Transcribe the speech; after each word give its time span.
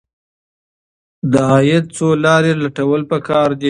د 1.31 1.33
عاید 1.49 1.85
څو 1.95 2.07
لارې 2.23 2.51
لټول 2.63 3.01
پکار 3.11 3.49
دي. 3.53 3.59